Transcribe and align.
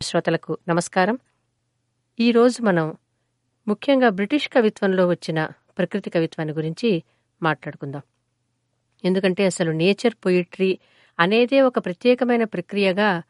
శ్రోతలకు 0.00 0.58
నమస్కారం. 0.68 1.18
ఈరోజు 2.18 2.62
మనం 2.62 2.86
ముఖ్యంగా 3.68 4.08
బ్రిటిష్ 4.08 4.48
కవిత్వంలో 4.48 5.08
వచ్చిన 5.08 5.48
ప్రకృతి 5.78 6.10
కవిత్వాన్ని 6.10 6.54
గురించి 6.54 6.90
మాట్లాడుకుందాం. 7.42 8.02
ఎందుకంటే 9.04 9.44
అసలు 9.44 9.70
నేచర్ 9.72 10.14
పొయిట్రీ 10.24 10.78
అనేదే 11.18 11.60
ఒక 11.60 11.78
ప్రత్యేకమైన 11.78 12.44
ప్రక్రియగా 12.44 13.22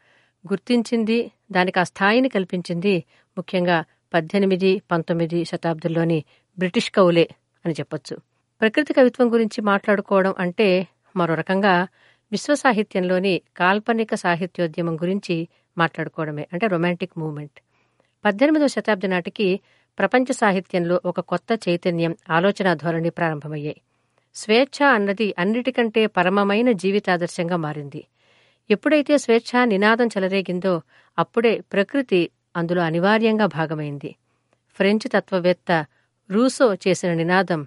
గుర్తించింది 0.45 1.19
దానికి 1.53 1.81
ఆ 1.81 1.83
స్థాయిని 1.83 2.29
కల్పించింది 2.29 3.05
ముఖ్యంగా 3.39 3.85
పద్దెనిమిది 4.15 4.83
పంతొమ్మిది 4.91 5.45
శతాబ్దుల్లోని 5.45 6.25
బ్రిటిష్ 6.59 6.91
కవులే 6.91 7.29
అని 7.65 7.75
చెప్పొచ్చు. 7.75 8.17
ప్రకృతి 8.61 8.93
కవిత్వం 8.93 9.33
గురించి 9.33 9.61
మాట్లాడుకోవడం 9.63 10.35
అంటే 10.39 10.69
మరో 11.17 11.35
రకంగా 11.35 11.75
విశ్వ 12.33 12.55
సాహిత్యంలోని 12.55 13.43
కాల్పనిక 13.57 14.15
సాహిత్యోద్యమం 14.15 14.97
గురించి 14.97 15.37
మాట్లాడుకోవడమే 15.79 16.49
అంటే 16.53 16.67
రొమాంటిక్ 16.67 17.19
మూమెంట్. 17.19 17.61
పద్దెనిమిదవ 18.25 18.67
శతాబ్ది 18.67 19.09
నాటికి 19.09 19.61
ప్రపంచ 19.99 20.33
సాహిత్యంలో 20.33 21.01
ఒక 21.05 21.21
కొత్త 21.21 21.69
చైతన్యం 21.69 22.17
ఆలోచన 22.31 22.75
ధోరణి 22.75 23.11
ప్రారంభమయ్యాయి. 23.11 23.81
స్వేచ్ఛ 24.35 24.87
అన్నది 24.87 25.35
అన్నిటికంటే 25.39 26.07
పరమమైన 26.07 26.73
జీవితాదర్శంగా 26.73 27.57
మారింది. 27.57 28.05
ఎప్పుడైతే 28.71 29.19
స్వేచ్ఛ 29.19 29.65
నినాదం 29.65 30.07
చెలరేగిందో 30.07 30.83
అప్పుడే 31.19 31.61
ప్రకృతి 31.73 32.31
అందులో 32.57 32.83
అనివార్యంగా 32.83 33.47
భాగమైంది. 33.47 34.15
ఫ్రెంచ్ 34.75 35.13
తత్వవేత్త 35.13 35.87
రూసో 36.31 36.75
చేసిన 36.75 37.15
నినాదం 37.15 37.67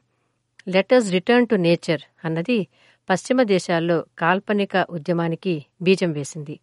లెటర్స్ 0.68 1.12
రిటర్న్ 1.12 1.48
టు 1.48 1.56
నేచర్ 1.56 2.02
అన్నది 2.26 2.68
పశ్చిమ 3.10 3.44
దేశాల్లో 3.44 4.06
కాల్పనిక 4.20 4.86
ఉద్యమానికి 4.90 5.66
బీజం 5.82 6.12
వేసింది. 6.12 6.60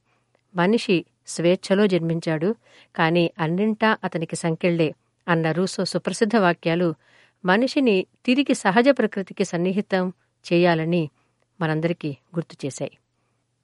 మనిషి 0.54 1.04
స్వేచ్ఛలో 1.26 1.86
జన్మించాడు. 1.86 2.54
కాని 2.96 3.30
అన్నింటా 3.38 3.98
అతనికి 4.04 4.36
సంకెళ్ళే 4.36 4.94
అన్న 5.28 5.52
రూసో 5.52 5.84
సుప్రసిద్ధ 5.84 6.36
వాక్యాలు 6.36 6.94
మనిషిని 7.44 8.06
తిరిగి 8.26 8.54
సహజ 8.54 8.88
ప్రకృతికి 8.88 9.44
సన్నిహితం 9.44 10.12
చేయాలని 10.52 11.10
మనందరికీ 11.60 12.08
గుర్తు 12.08 12.66
చేశాయి. 12.66 12.98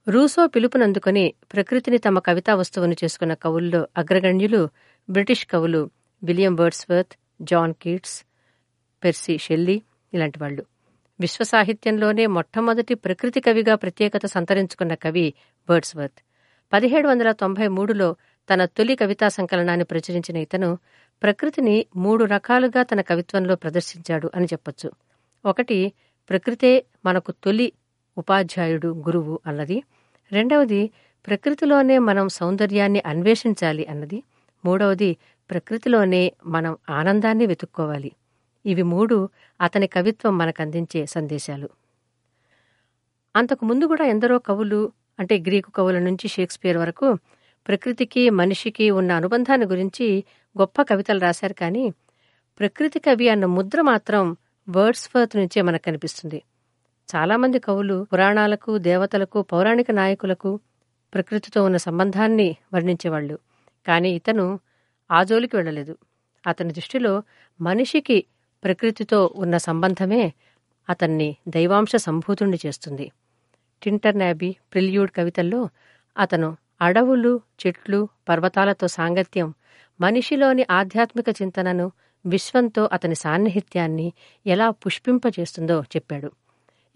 రూసో 0.08 0.46
పిలుపునందుకొని 0.46 1.34
ప్రకృతిని 1.52 1.98
తమ 1.98 2.18
కవితా 2.18 2.54
వస్తువును 2.54 2.94
చేసుకున్న 3.04 3.34
కవుల్లో 3.34 3.88
అగ్రగణ్యులు 3.96 4.68
బ్రిటిష్ 5.10 5.46
కవులు 5.46 5.90
William 6.24 6.54
Wordsworth 6.54 7.12
John 7.42 7.74
Keats 7.74 8.24
Percy 9.04 9.38
Shelley 9.38 9.82
ఇలాంటి 10.14 10.38
వాళ్ళు. 10.38 10.66
విశ్వ 11.20 11.44
సాహిత్యంలోనే 11.44 12.26
మొట్టమొదటి 12.26 12.94
ప్రకృతి 12.94 13.40
కవిగా 13.40 13.74
ప్రత్యేకత 13.74 14.26
సంతరించుకున్న 14.26 14.94
కవి 14.94 15.34
బర్డ్స్వర్త్ 15.68 16.18
పదిహేడు 16.72 17.08
వందల 17.08 17.32
తొంభై 17.32 17.68
మూడులో 17.68 18.16
తన 18.54 18.64
తొలి 18.64 18.96
కవితా 18.96 19.28
సంకలనాన్ని 19.28 19.84
ప్రచురించిన 19.84 20.36
ఇతను 20.36 20.78
ప్రకృతిని 21.22 21.86
మూడు 21.96 22.24
రకాలుగా 22.24 22.82
తన 22.82 23.00
కవిత్వంలో 23.00 23.56
ప్రదర్శించాడు 23.56 24.30
అని 24.34 24.44
చెప్పొచ్చు. 24.44 24.91
ఒకటి 25.44 25.92
ప్రకృతే 26.30 26.84
మనకు 27.04 27.32
తొలి 27.32 27.72
ఉపాధ్యాయుడు 28.18 28.88
గురువు 28.88 29.41
అన్నది. 29.46 29.82
రెండవది 30.32 30.91
ప్రకృతిలోనే 31.26 31.98
మనం 31.98 32.28
సౌందర్యాన్ని 32.28 33.02
అన్వేషించాలి 33.06 33.86
అన్నది. 33.86 34.22
మూడవది 34.64 35.16
ప్రకృతిలోనే 35.50 36.32
మనం 36.46 36.76
ఆనందాన్ని 36.91 37.46
వెతుక్కోవాలి. 37.46 38.12
ఇవి 38.66 38.82
మూడు 38.82 39.28
అతని 39.60 39.86
కవిత్వం 39.86 40.38
మనకందించే 40.38 41.06
సందేశాలు. 41.06 41.68
అంతకు 43.36 43.64
ముందు 43.64 43.84
కూడా 43.84 44.04
ఎందరో 44.04 44.38
కవులు 44.38 44.92
అంటే 45.20 45.38
గ్రీకు 45.38 45.70
కవుల 45.70 45.98
నుంచి 45.98 46.28
షేక్స్పియర్ 46.28 46.78
వరకు 46.78 47.08
ప్రకృతికి 47.66 48.30
మనిషికి 48.30 48.90
ఉన్న 48.90 49.12
అనుబంధాన్ని 49.12 49.66
గురించి 49.66 50.24
గొప్ప 50.56 50.82
కవితలు 50.82 51.20
రాశారు 51.20 51.54
కానీ 51.54 51.84
ప్రకృతి 52.60 52.98
కవి 52.98 53.28
అన్న 53.28 53.44
ముద్ర 53.44 53.80
మాత్రం 53.80 54.36
వర్డ్స్వర్త్ 54.68 55.36
నుంచే 55.36 55.62
మనకు 55.62 55.82
కనిపిస్తుంది. 55.82 56.42
చాలామంది 57.08 57.58
కవులు 57.58 58.06
పురాణాలకు 58.12 58.78
దేవతలకు 58.78 59.42
పౌరాణిక 59.42 59.91
నాయకులకు 59.91 60.60
ప్రకృతితో 61.14 61.64
ఉన్న 61.64 61.76
సంబంధాన్ని 61.76 62.56
వర్ణించేవాళ్ళు. 62.75 63.38
కానీ 63.87 64.10
ఇతను 64.10 64.47
ఆ 65.10 65.22
జోలికి 65.22 65.56
వెళ్ళలేదు. 65.56 65.94
అతని 66.47 66.72
దృష్టిలో 66.72 67.22
మనిషికి 67.60 68.19
ప్రకృతితో 68.64 69.31
ఉన్న 69.37 69.56
సంబంధమే 69.58 70.32
అతన్ని 70.88 71.37
దైవాంశ 71.48 71.97
సంభూతుణ్ణి 71.97 72.58
చేస్తుంది. 72.66 73.06
టింటర్నాబీ 73.82 74.56
ప్రిల్యూడ్ 74.72 75.10
కవితల్లో 75.10 75.68
అతను 76.18 76.56
అడవులు 76.80 77.41
చెట్లు 77.66 78.08
పర్వతాలతో 78.28 78.88
సాంగత్యం 78.88 79.54
మనిషిలోని 80.00 80.66
ఆధ్యాత్మిక 80.70 81.42
చింతనను 81.42 81.92
విశ్వంతో 82.26 82.88
అతని 82.92 83.14
సాన్నిహిత్యాన్ని 83.14 84.12
ఎలా 84.46 84.70
పుష్పింపజేస్తుందో 84.70 85.82
చెప్పాడు. 85.82 86.30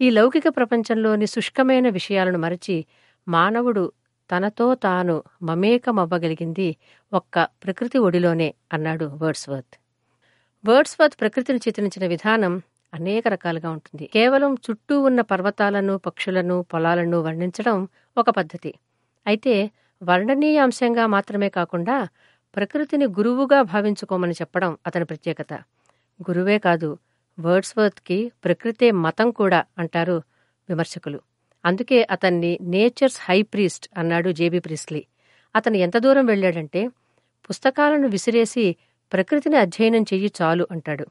ఈ 0.01 0.09
లౌకిక 0.09 0.43
ప్రపంచంలోని 0.47 1.27
శుష్కమైన 1.27 1.89
విషయాలను 1.89 2.37
మరచి 2.37 2.85
మానవుడు 3.27 3.91
తనతో 4.31 4.75
తాను 4.75 5.23
మమేకమవ్వగలిగింది 5.43 6.75
ఒక్క 7.13 7.43
ప్రకృతి 7.63 7.97
ఒడిలోనే 7.97 8.53
అన్నాడు 8.73 9.05
వర్డ్స్వర్త్. 9.05 9.75
వర్డ్స్వర్త్ 10.65 11.21
ప్రకృతిని 11.21 11.59
చిత్రించిన 11.67 12.07
విధానం 12.07 12.61
అనేక 12.95 13.27
రకాలుగా 13.27 13.69
ఉంటుంది. 13.71 14.05
కేవలం 14.13 14.51
చుట్టూ 14.65 14.95
ఉన్న 15.01 15.21
పర్వతాలను 15.21 15.97
పక్షులను 15.97 16.65
పొలాలను 16.73 17.17
వర్ణించడం 17.21 17.77
ఒక 18.17 18.29
పద్ధతి. 18.29 18.71
అయితే 19.27 19.53
వర్ణనీయ 20.03 20.57
అంశంగా 20.57 21.05
మాత్రమే 21.07 21.49
కాకుండా 21.49 21.97
ప్రకృతిని 22.55 23.05
గురువుగా 23.05 23.61
భావించుకోమని 23.61 24.33
చెప్పడం 24.33 24.77
అతని 24.87 25.05
ప్రత్యేకత. 25.05 25.53
గురువే 26.21 26.57
కాదు 26.59 26.89
వర్డ్స్వర్త్కి 27.39 28.31
ప్రకృతే 28.43 28.91
మతం 29.05 29.31
కూడా 29.31 29.59
అంటారు 29.77 30.17
విమర్శకులు. 30.69 31.19
అందుకే 31.65 32.07
అతన్ని 32.11 32.51
నేచర్స్ 32.61 33.19
హై 33.21 33.41
ప్రీస్ట్ 33.53 33.89
అన్నాడు 33.97 34.29
జేబీ 34.29 34.59
ప్రీస్లీ. 34.59 35.01
అతను 35.55 35.77
ఎంత 35.77 35.97
దూరం 35.97 36.25
వెళ్ళాడంటే 36.25 36.81
పుస్తకాలను 37.49 38.07
విసిరేసి 38.07 38.65
ప్రకృతిని 39.11 39.57
అధ్యయనం 39.57 40.03
చెయ్యి 40.13 40.31
చాలు 40.41 40.67
అంటాడు. 40.71 41.05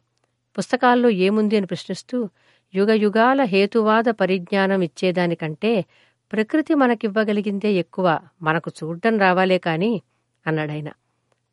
పుస్తకాల్లో 0.59 1.11
ఏముంది 1.11 1.57
అని 1.57 1.67
ప్రశ్నిస్తూ 1.67 2.29
యుగ 2.75 2.93
యుగాల 2.93 3.43
హేతువాద 3.43 4.05
పరిజ్ఞానం 4.05 4.83
ఇచ్చేదానికంటే 4.83 5.85
ప్రకృతి 6.33 6.75
మనకివ్వగలిగిందే 6.75 7.73
ఎక్కువ 7.73 8.07
మనకు 8.43 8.71
చూడ్డం 8.71 9.19
రావాలే 9.19 9.59
కాని 9.59 10.03
అన్నాడాయన. 10.47 10.89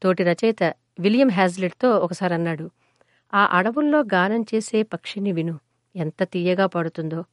తోటి 0.02 0.24
రచయిత 0.24 0.64
విలియం 1.00 1.30
హ్యాజ్లెట్తో 1.30 1.92
ఒకసారి 1.98 2.34
అన్నాడు 2.34 2.70
ఆ 3.34 3.58
అడవుల్లో 3.58 4.00
గానం 4.00 4.46
చేసే 4.56 4.84
పక్షిని 4.84 5.32
విను. 5.32 5.60
ఎంత 5.96 6.24
తీయగా 6.24 6.66
పాడుతుందో. 6.66 7.24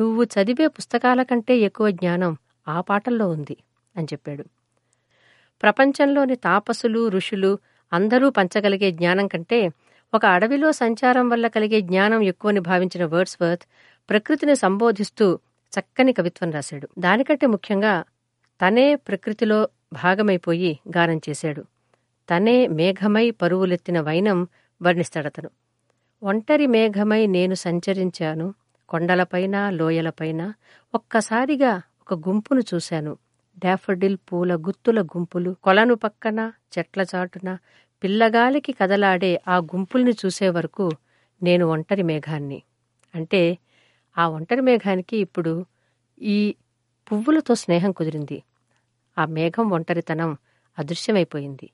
నువ్వు 0.00 0.24
చదివే 0.24 0.66
పుస్తకాల 0.66 1.22
కంటే 1.22 1.58
ఎక్కువ 1.58 1.90
జ్ఞానం 1.90 2.36
ఆ 2.68 2.80
పాటల్లో 2.80 3.28
ఉంది 3.28 3.56
అని 3.96 4.06
చెప్పాడు. 4.06 4.44
ప్రపంచంలోని 5.62 6.36
తాపసులు 6.36 7.08
ఋషులు 7.08 7.58
అందరూ 7.92 8.30
పంచగలిగే 8.30 8.90
జ్ఞానం 8.90 9.26
కంటే 9.26 9.70
ఒక 10.14 10.26
అడవిలో 10.26 10.72
సంచారం 10.72 11.28
వల్ల 11.28 11.46
కలిగే 11.46 11.80
జ్ఞానం 11.80 12.22
ఎక్కువని 12.22 12.60
భావించిన 12.60 13.04
వర్డ్స్వర్త్ 13.04 13.64
ప్రకృతిని 14.10 14.56
సంబోధిస్తూ 14.56 15.38
చక్కని 15.72 16.12
కవిత్వం 16.12 16.50
రాశాడు. 16.50 16.88
దానికంటే 16.98 17.46
ముఖ్యంగా 17.46 18.04
తనే 18.60 18.94
ప్రకృతిలో 18.94 19.58
భాగమైపోయి 19.92 20.78
గానం 20.96 21.20
చేశాడు. 21.28 21.62
తనే 22.28 22.66
మేఘమై 22.66 23.30
పరువులెత్తిన 23.30 24.00
వైనం 24.00 24.38
వర్ణిస్తాడతను 24.82 25.50
ఒంటరి 26.22 26.66
మేఘమై 26.66 27.26
నేను 27.26 27.54
సంచరించాను 27.54 28.54
కొండలపైన 28.88 29.70
లోయలపైన 29.70 30.42
ఒక్కసారిగా 30.94 31.72
ఒక 32.02 32.28
గుంపును 32.28 32.62
చూశాను. 32.74 33.12
డాఫడిల్ 33.64 34.16
పూల 34.28 34.54
గుత్తుల 34.56 35.02
గుంపులు 35.02 35.56
కొలను 35.64 35.94
పక్కన 35.94 36.52
చెట్ల 36.74 37.04
చాటున 37.14 37.48
పిల్లగాలికి 38.02 38.72
కదలాడే 38.72 39.40
ఆ 39.48 39.56
గుంపుల్ని 39.56 40.12
చూసే 40.12 40.48
వరకు 40.48 40.90
నేను 41.42 41.66
ఒంటరి 41.66 42.02
మేఘాన్ని. 42.02 42.62
అంటే 43.14 43.58
ఆ 44.18 44.28
ఒంటరి 44.28 44.60
మేఘానికి 44.60 45.16
ఇప్పుడు 45.16 45.66
ఈ 46.20 46.54
పువ్వులతో 47.12 47.54
స్నేహం 47.54 47.92
కుదిరింది. 47.92 48.42
ఆ 49.18 49.26
మేఘం 49.26 49.70
ఒంటరితనం 49.70 50.36
అదృశ్యమైపోయింది. 50.78 51.70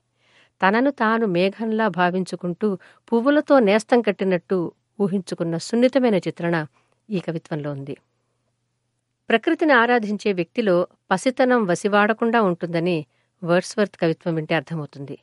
తనను 0.61 0.91
తాను 0.91 1.25
మేఘంలా 1.25 1.87
భావించుకుంటూ 1.87 2.77
పువ్వులతో 3.11 3.59
నేస్తం 3.59 4.01
కట్టినట్టు 4.01 4.71
ఊహించుకున్న 4.99 5.57
సున్నితమైన 5.57 6.15
చిత్రణ 6.15 6.65
ఈ 7.09 7.19
కవిత్వంలో 7.19 7.71
ఉంది. 7.71 7.97
ప్రకృతిని 9.29 9.73
ఆరాధించే 9.73 10.33
వ్యక్తిలో 10.33 10.87
పసితనం 11.11 11.65
వసివాడకుండా 11.65 12.41
ఉంటుందని 12.41 13.05
వర్డ్స్వర్త్ 13.43 13.97
కవిత్వం 13.97 14.35
వింటే 14.35 14.55
అర్థమవుతుంది. 14.55 15.17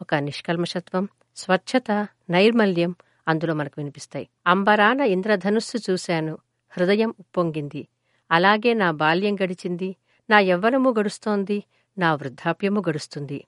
ఒక 0.00 0.14
నిష్కల్మషత్వం 0.14 1.08
స్వచ్ఛత 1.36 2.06
నైర్మల్యం 2.30 2.94
అందులో 3.28 3.54
మనకు 3.54 3.74
వినిపిస్తాయి. 3.78 4.28
అంబరాన 4.46 5.00
ఇంద్రధనుస్సు 5.00 5.78
చూశాను 5.90 6.38
హృదయం 6.70 7.14
ఉప్పొంగింది. 7.20 7.88
అలాగే 8.30 8.74
నా 8.74 8.90
బాల్యం 8.90 9.34
గడిచింది 9.34 9.96
నా 10.30 10.38
యవ్వనము 10.38 10.90
గడుస్తోంది 10.90 11.62
నా 11.98 12.14
వృద్ధాప్యము 12.14 12.82
గడుస్తుంది. 12.88 13.44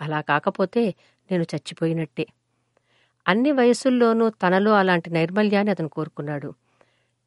అలా 0.00 0.20
కాకపోతే 0.20 0.94
నేను 1.30 1.42
చచ్చిపోయినట్టే. 1.42 2.26
అన్ని 3.28 3.52
వయసుల్లోనూ 3.52 4.30
తనలో 4.30 4.72
అలాంటి 4.72 5.10
నైర్మల్యాన్ని 5.10 5.70
అతను 5.70 5.88
కోరుకున్నాడు. 5.88 6.54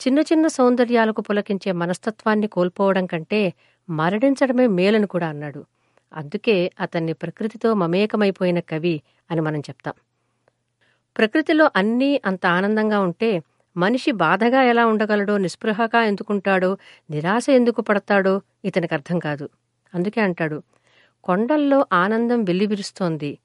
చిన్న 0.02 0.20
చిన్న 0.20 0.48
సౌందర్యాలకు 0.48 1.22
పులకించే 1.22 1.72
మనస్తత్వాన్ని 1.72 2.48
కోల్పోవడం 2.48 3.06
కంటే 3.06 3.54
మరణించడమే 3.90 4.68
మేలని 4.68 5.08
కూడా 5.08 5.28
అన్నాడు. 5.28 5.66
అందుకే 6.14 6.72
అతన్ని 6.80 7.14
ప్రకృతితో 7.14 7.74
మమేకమైపోయిన 7.74 8.60
కవి 8.60 9.02
అని 9.32 9.42
మనం 9.42 9.60
చెప్తాం. 9.60 9.94
ప్రకృతిలో 11.18 11.72
అన్నీ 11.76 12.22
అంత 12.26 12.46
ఆనందంగా 12.46 13.00
ఉంటే 13.00 13.42
మనిషి 13.78 14.12
బాధగా 14.12 14.64
ఎలా 14.64 14.86
ఉండగలడో 14.86 15.38
నిస్పృహగా 15.38 16.04
ఎందుకుంటాడో 16.04 16.78
నిరాశ 17.12 17.46
ఎందుకు 17.50 17.82
పడతాడో 17.82 18.42
ఇతనికి 18.66 18.94
అర్థం 18.94 19.20
కాదు. 19.20 19.50
అందుకే 19.94 20.22
అంటాడు 20.22 20.64
కొండల్లో 21.24 21.86
ఆనందం 21.94 22.44
వెల్లివిరుస్తోంది. 22.44 23.38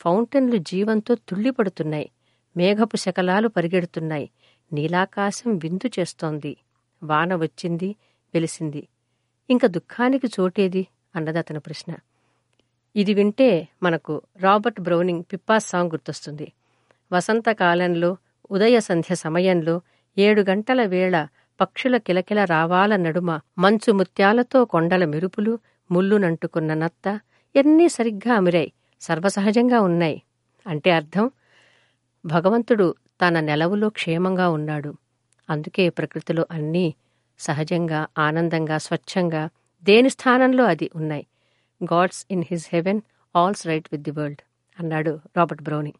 ఫౌంటైన్లు 0.00 0.56
జీవంతో 0.56 1.14
తుళ్ళిపడుతున్నాయి. 1.14 2.10
మేఘపు 2.56 2.96
శకలాలు 2.96 3.48
పరిగెడుతున్నాయి. 3.48 4.30
నీలాకాశం 4.72 5.56
విందు 5.56 5.90
చేస్తోంది. 5.98 6.56
వాన 7.02 7.34
వచ్చింది 7.34 7.94
వెలిసింది. 8.34 8.88
ఇంక 9.50 9.66
దుఃఖానికి 9.66 10.26
చోటేది? 10.26 10.86
అన్నది 11.16 11.38
అతని 11.38 11.58
ప్రశ్న. 11.58 11.94
ఇది 12.96 13.14
వింటే 13.14 13.68
మనకు 13.82 14.22
రాబర్ట్ 14.36 14.80
బ్రౌనింగ్ 14.80 15.22
పిప్పా 15.32 15.58
సాంగ్ 15.58 15.90
గుర్తొస్తుంది. 15.90 16.52
వసంతకాలంలో 17.12 18.16
ఉదయ 18.50 18.80
సంధ్య 18.80 19.14
సమయంలో 19.14 19.80
ఏడు 20.18 20.44
గంటల 20.50 20.84
వేళ 20.84 21.26
పక్షుల 21.60 21.96
కిలకిల 21.96 22.44
రావాల 22.44 22.96
నడుమ 22.96 23.40
మంచు 23.58 23.92
ముత్యాలతో 23.92 24.64
కొండల 24.64 25.04
మెరుపులు 25.04 25.58
ముల్లునంటుకున్న 25.90 26.74
నత్త 26.74 27.20
ఎన్నీ 27.56 27.88
సరిగ్గా 27.88 28.34
అమిరాయి 28.34 28.72
సర్వసహజంగా 29.00 29.80
ఉన్నాయి. 29.80 30.22
అంటే 30.66 30.90
అర్థం? 30.90 31.30
భగవంతుడు 32.26 32.94
తన 33.22 33.40
నెలవులో 33.40 33.88
క్షేమంగా 33.88 34.48
ఉన్నాడు. 34.48 34.94
అందుకే 35.50 35.88
ప్రకృతిలో 35.88 36.46
అన్నీ 36.50 36.94
సహజంగా 37.38 38.06
ఆనందంగా 38.18 38.78
స్వచ్ఛంగా 38.78 39.48
దేని 39.86 40.10
స్థానంలో 40.10 40.64
అది 40.64 40.90
ఉన్నాయి? 40.94 41.26
God's 41.80 42.26
in 42.30 42.44
his 42.50 42.66
heaven 42.72 43.00
all's 43.34 43.66
right 43.66 43.88
with 43.92 44.02
the 44.02 44.10
world 44.10 44.42
అన్నాడు 44.78 45.20
రాబర్ట్ 45.36 45.62
బ్రౌనింగ్ 45.62 45.98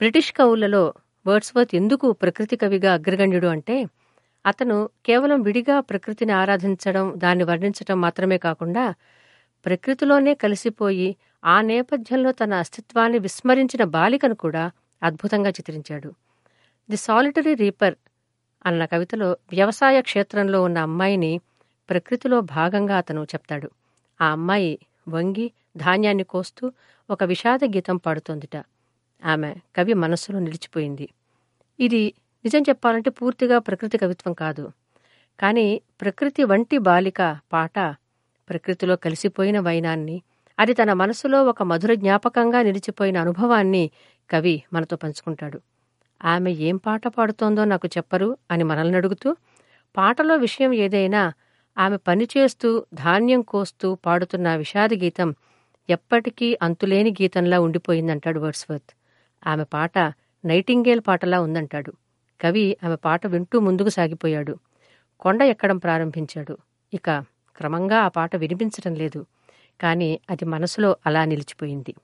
బ్రిటిష్ 0.00 0.32
కవులలో 0.32 0.94
వర్డ్స్వర్త్ 1.26 1.74
ఎందుకు 1.74 2.12
ప్రకృతి 2.12 2.56
కవిగా 2.56 2.94
అగ్రగణ్యుడు 2.94 3.46
అంటే 3.46 3.76
అతను 4.46 4.76
కేవలం 5.06 5.42
విడిగా 5.42 5.80
ప్రకృతిని 5.80 6.32
ఆరాధించడం 6.32 7.14
దాన్ని 7.16 7.44
వర్ణించడం 7.44 8.00
మాత్రమే 8.00 8.38
కాకుండా 8.38 8.84
ప్రకృతిలోనే 9.66 10.34
కలిసిపోయి 10.34 11.08
ఆ 11.44 11.60
నేపథ్యంలో 11.60 12.32
తన 12.32 12.54
అస్తిత్వాన్ని 12.54 13.18
విస్మరించిన 13.18 13.84
బాలికను 13.84 14.34
కూడా 14.34 14.64
అద్భుతంగా 15.02 15.50
చిత్రించాడు. 15.50 16.10
ది 16.88 16.96
సాలిటరీ 16.96 17.54
రీపర్ 17.54 17.94
అన్న 18.66 18.84
కవితలో 18.84 19.36
వ్యవసాయ 19.52 20.00
క్షేత్రంలో 20.00 20.62
ఉన్న 20.62 20.78
అమ్మాయిని 20.78 21.32
ప్రకృతిలో 21.90 22.40
భాగంగా 22.40 22.96
అతను 22.96 23.22
చెప్తాడు. 23.24 23.70
ఆ 24.20 24.26
అమ్మాయి 24.26 24.78
వంగి 25.08 25.52
ధాన్యాన్ని 25.76 26.24
కోస్తూ 26.24 26.72
ఒక 27.10 27.24
విషాద 27.24 27.64
గీతం 27.64 27.96
పాడుతోందిట. 27.96 28.56
ఆమె 29.24 29.54
కవి 29.76 29.94
మనస్సులో 29.94 30.38
నిలిచిపోయింది. 30.38 31.08
ఇది 31.80 32.14
నిజం 32.44 32.62
చెప్పాలంటే 32.62 33.10
పూర్తిగా 33.10 33.58
ప్రకృతి 33.58 33.98
కవిత్వం 33.98 34.32
కాదు. 34.32 34.72
కానీ 35.40 35.80
ప్రకృతి 36.00 36.44
వంటి 36.44 36.78
బాలిక 36.78 37.38
పాట 37.52 37.78
ప్రకృతిలో 38.48 38.96
కలిసిపోయిన 38.96 39.60
వైనాన్ని 39.60 40.22
అది 40.58 40.72
తన 40.72 40.92
మనసులో 40.92 41.44
ఒక 41.44 41.62
మధుర 41.62 41.94
జ్ఞాపకంగా 41.94 42.62
నిలిచిపోయిన 42.62 43.18
అనుభవాన్ని 43.18 43.90
కవి 44.30 44.62
మనతో 44.72 44.96
పంచుకుంటాడు. 44.96 45.60
ఆమె 46.24 46.50
ఏం 46.52 46.76
పాట 46.76 47.08
పాడుతోందో 47.08 47.64
నాకు 47.64 47.88
చెప్పరు 47.88 48.36
అని 48.50 48.64
మనల్ని 48.64 48.96
అడుగుతూ 48.96 49.36
పాటలో 49.96 50.36
విషయం 50.36 50.72
ఏదైనా 50.72 51.32
ఆమె 51.80 51.96
పనిచేస్తూ 51.96 52.86
ధాన్యం 52.94 53.42
కోస్తూ 53.42 53.94
పాడుతున్న 53.94 54.56
విషాద 54.56 54.94
గీతం 54.94 55.34
ఎప్పటికీ 55.90 56.58
అంతులేని 56.62 57.10
గీతంలా 57.10 57.60
ఉండిపోయిందంటాడు 57.60 58.40
వర్డ్స్వర్త్. 58.40 58.94
ఆమె 59.46 59.64
పాట 59.64 59.98
నైటింగేల్ 60.44 61.00
పాటలా 61.06 61.40
ఉందంటాడు. 61.40 61.92
కవి 62.40 62.76
ఆమె 62.84 62.96
పాట 62.96 63.26
వింటూ 63.26 63.60
ముందుకు 63.60 63.88
సాగిపోయాడు. 63.88 64.58
కొండ 65.20 65.42
ఎక్కడం 65.42 65.78
ప్రారంభించాడు. 65.78 66.58
ఇక 66.94 67.24
క్రమంగా 67.56 67.98
ఆ 67.98 68.08
పాట 68.08 68.36
వినిపించటం 68.36 68.94
లేదు. 68.94 69.26
కానీ 69.80 70.20
అది 70.30 70.44
మనసులో 70.44 70.96
అలా 71.06 71.24
నిలిచిపోయింది. 71.24 71.94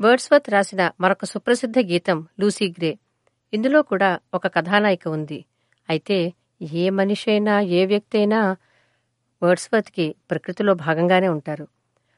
వర్డ్స్వర్త్ 0.00 0.50
రాసిన 0.50 0.90
మరొక 1.00 1.24
సుప్రసిద్ధ 1.24 1.78
గీతం 1.78 2.28
లూసీ 2.40 2.68
గ్రే. 2.68 2.98
ఇందులో 3.54 3.82
కూడా 3.82 4.18
ఒక 4.34 4.46
కథానాయిక 4.46 5.08
ఉంది. 5.08 5.44
అయితే 5.90 6.32
ఏ 6.62 6.90
మనిషి 6.90 7.30
అయినా 7.30 7.60
ఏ 7.60 7.86
వ్యక్తి 7.86 8.18
అయినా 8.18 8.56
వర్డ్స్వర్త్కి 9.42 10.14
ప్రకృతిలో 10.30 10.74
భాగంగానే 10.74 11.28
ఉంటారు. 11.28 11.68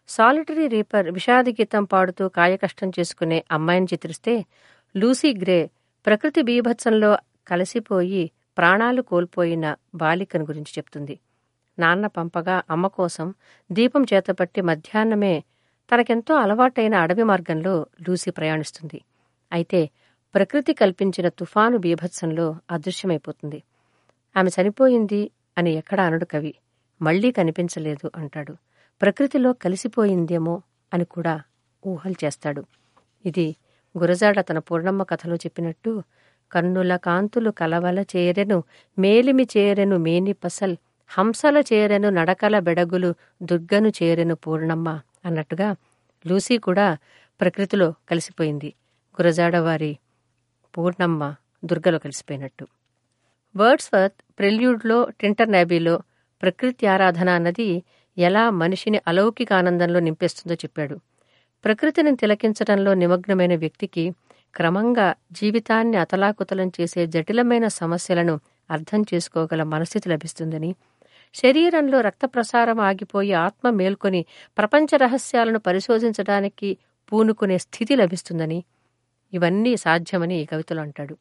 సాలిటరీ 0.09 0.69
రీపర్ 0.69 1.11
విషాద 1.11 1.49
గీతం 1.49 1.85
పాడుతూ 1.85 2.29
కాయకష్టం 2.29 2.93
చేసుకునే 3.01 3.45
అమ్మాయిని 3.53 3.87
చిత్రిస్తే 3.93 4.47
లూసీ 4.97 5.35
గ్రే 5.35 5.71
ప్రకృతి 6.07 6.43
బీభత్సంలో 6.43 7.19
కలిసిపోయి 7.49 8.31
ప్రాణాలు 8.59 9.03
కోల్పోయిన 9.03 9.77
బాలికను 9.95 10.45
గురించి 10.45 10.73
చెప్తుంది. 10.79 11.19
నాన్న 11.79 12.07
పంపగా 12.07 12.63
అమ్మ 12.71 12.87
కోసం 12.87 13.35
దీపం 13.73 14.07
చేతపట్టి 14.15 14.61
మధ్యాహ్నమే 14.61 15.45
తనకెంతో 15.95 16.35
అలవాటైన 16.35 16.95
అడవి 16.95 17.23
మార్గంలో 17.23 17.87
లూసీ 18.09 18.31
ప్రయాణిస్తుంది. 18.31 19.01
అయితే 19.53 19.91
ప్రకృతి 20.35 20.73
కల్పించిన 20.75 21.29
తుఫాను 21.29 21.79
బీభత్సంలో 21.79 22.57
అదృశ్యమైపోతుంది. 22.71 23.63
ఆమె 24.37 24.51
చనిపోయింది 24.57 25.31
అని 25.59 25.73
ఎక్కడ 25.73 26.01
అనడు 26.01 26.25
కవి. 26.25 26.55
మళ్ళీ 27.03 27.33
కనిపించలేదు 27.33 28.11
అంటాడు. 28.17 28.55
ప్రకృతిలో 29.03 29.53
కలిసిపోయిందేమో 29.53 30.63
అని 30.95 31.05
కూడా 31.05 31.43
ఊహలు 31.87 32.15
చేస్తాడు. 32.25 32.65
ఇది 33.27 33.57
గురజాడ 33.99 34.41
తన 34.41 34.59
పూర్ణమ్మ 34.59 35.03
కథలో 35.03 35.37
చెప్పినట్టు 35.37 36.03
కన్నుల 36.53 36.97
కాంతులు 36.97 37.51
కలవల 37.51 38.05
చేరెను 38.17 38.65
మేలిమి 38.99 39.49
చేరెను 39.57 39.97
మేని 39.97 40.33
పసల్ 40.33 40.77
హంసల 41.09 41.63
చేరెను 41.73 42.11
నడకల 42.11 42.59
బెడగులు 42.59 43.15
దుర్గను 43.43 43.89
చేరెను 43.89 44.35
పూర్ణమ్మ 44.35 45.01
అన్నట్టుగా 45.25 45.77
లూసీ 46.27 46.59
కూడా 46.59 46.97
ప్రకృతిలో 47.41 47.95
కలిసిపోయింది. 48.11 48.71
గురజాడ 49.21 49.57
వారి 49.57 49.99
పూర్ణమ్మ 50.79 51.35
దుర్గలో 51.65 51.99
కలిసిపోయినట్టు. 51.99 52.67
వర్డ్స్వర్త్ 53.57 54.21
ప్రెల్యూడ్లో 54.39 55.09
టింటర్ 55.21 55.51
నాబీలో 55.51 55.95
ప్రకృతి 56.43 56.87
ఆరాధన 56.87 57.29
అన్నది 57.31 57.69
ఎలా 58.17 58.51
మనిషిని 58.51 59.01
అలౌకిక 59.07 59.53
ఆనందంలో 59.53 60.01
నింపేస్తుందో 60.01 60.55
చెప్పాడు. 60.55 60.97
ప్రకృతిని 61.65 62.17
తిలకించడంలో 62.17 62.95
నిమగ్నమైన 62.95 63.55
వ్యక్తికి 63.55 64.05
క్రమంగా 64.55 65.15
జీవితాన్ని 65.33 65.97
అతలాకుతలం 65.97 66.69
చేసే 66.81 67.07
జటిలమైన 67.07 67.69
సమస్యలను 67.69 68.35
అర్థం 68.71 69.05
చేసుకోగల 69.15 69.63
మనస్థితి 69.63 70.11
లభిస్తుందని 70.11 70.71
శరీరంలో 71.35 72.01
రక్త 72.01 72.25
ప్రసారం 72.27 72.81
ఆగిపోయి 72.81 73.33
ఆత్మ 73.47 73.71
మేల్కొని 73.71 74.27
ప్రపంచ 74.59 74.97
రహస్యాలను 74.97 75.59
పరిశోధించడానికి 75.59 76.71
పూనుకునే 77.13 77.59
స్థితి 77.59 77.97
లభిస్తుందని 77.97 78.65
ఇవన్నీ 79.33 79.77
సాధ్యమని 79.77 80.37
ఈ 80.43 80.45
కవితలు 80.45 80.81
అంటాడు. 80.81 81.15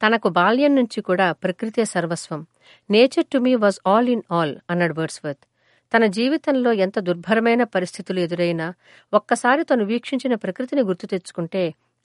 తనకు 0.00 0.28
బాల్యం 0.28 0.74
నుంచి 0.74 1.00
కూడా 1.00 1.32
ప్రకృతే 1.32 1.84
సర్వస్వం. 1.84 2.46
Nature 2.90 3.26
to 3.26 3.38
me 3.38 3.54
was 3.54 3.78
all 3.86 4.08
in 4.08 4.22
all 4.32 4.56
అన్నాడు 4.70 4.94
వర్డ్స్వర్త్ 4.94 5.44
తన 5.92 6.06
జీవితంలో 6.06 6.72
ఎంత 6.72 6.98
దుర్భరమైన 6.98 7.62
పరిస్థితులు 7.64 8.20
ఎదురైనా 8.20 8.66
ఒక్కసారి 9.12 9.64
తను 9.64 9.84
వీక్షించిన 9.84 10.34
ప్రకృతిని 10.34 10.82
గుర్తు 10.82 11.06
తెచ్చుకుంటే 11.06 11.62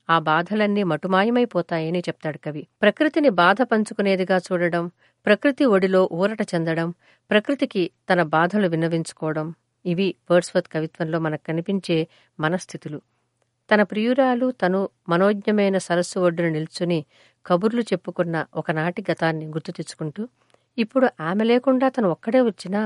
ఆ 0.10 0.20
బాధలన్నీ 0.20 0.84
మటుమాయమైపోతాయని 0.84 2.00
చెప్తాడు 2.00 2.38
కవి. 2.38 2.68
ప్రకృతిని 2.82 3.30
బాధ 3.30 3.58
పంచుకునేదిగా 3.62 4.38
చూడడం 4.38 4.92
ప్రకృతి 5.26 5.66
ఒడిలో 5.66 6.10
ఊరట 6.12 6.42
చెందడం 6.54 6.90
ప్రకృతికి 7.32 7.84
తన 8.10 8.22
బాధలు 8.36 8.68
విన్నవించుకోవడం 8.68 9.48
ఇవి 9.86 10.16
వర్డ్స్వర్త్ 10.32 10.70
కవిత్వంలో 10.70 11.20
మనకు 11.20 11.44
కనిపించే 11.48 12.08
మనస్థితులు. 12.40 13.00
తన 13.70 13.84
ప్రియురాలు 13.84 14.52
తను 14.62 14.80
మనోజ్ఞమైన 15.10 15.78
సరస్సు 15.78 16.20
ఒడ్డున 16.20 16.50
నిల్చుని 16.50 17.00
కబుర్లు 17.46 17.82
చెప్పుకున్న 17.82 18.46
ఒకనాటి 18.56 19.02
గతాన్ని 19.12 19.46
గుర్తు 19.46 19.72
తెచ్చుకుంటూ 19.72 20.22
ఇప్పుడు 20.78 21.08
ఆమె 21.22 21.44
లేకుండా 21.44 21.90
తను 21.90 22.08
ఒక్కడే 22.10 22.42
వచ్చినా 22.42 22.82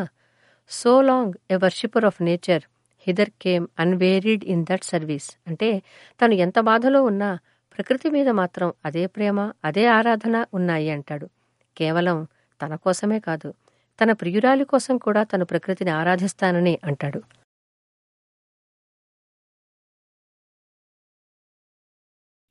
so 0.71 1.01
long 1.01 1.35
a 1.51 1.55
worshipper 1.55 2.05
of 2.05 2.19
nature 2.21 2.63
hither 3.07 3.31
came 3.41 3.67
unwearied 3.79 4.43
in 4.45 4.65
that 4.69 4.83
service. 4.83 5.29
అంటే 5.47 5.69
తను 6.21 6.33
ఎంత 6.33 6.59
బాధలో 6.59 7.03
ఉన్నా 7.03 7.29
ప్రకృతి 7.75 8.09
మీద 8.09 8.29
మాత్రం 8.41 8.73
అదే 8.85 9.07
ప్రేమ 9.07 9.39
అదే 9.65 9.85
ఆరాధన 9.87 10.45
ఉన్నాయి 10.53 10.89
అంటాడు. 10.89 11.27
కేవలం 11.77 12.17
తన 12.59 12.75
కోసమే 12.75 13.19
కాదు 13.19 13.49
తన 13.99 14.11
ప్రియురాలి 14.11 14.63
కోసం 14.63 14.97
కూడా 14.97 15.23
తను 15.23 15.45
ప్రకృతిని 15.45 15.91
ఆరాధిస్తానని 15.91 16.79
అంటాడు. 16.83 17.19